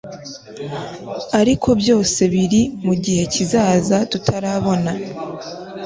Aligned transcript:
ariko 1.39 1.69
byose 1.81 2.21
biri 2.33 2.61
mugihe 2.85 3.23
kizaza 3.33 3.97
tutarabona 4.11 4.91